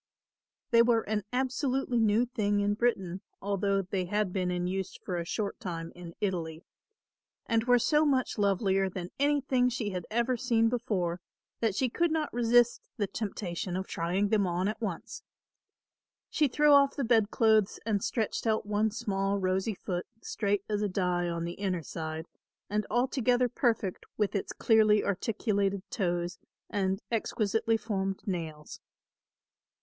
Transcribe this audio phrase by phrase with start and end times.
[0.71, 5.15] They were an absolutely new thing in Britain, although they had been in use for
[5.17, 6.63] a short time in Italy,
[7.45, 11.21] and were so much lovelier than anything she had ever seen before
[11.59, 15.21] that she could not resist the temptation of trying them on at once.
[16.31, 20.89] She threw off the bedclothes and stretched out one small rosy foot, straight as a
[20.89, 22.25] die on the inner side,
[22.71, 26.39] and altogether perfect with its clearly articulated toes
[26.71, 28.81] and exquisitely formed nails.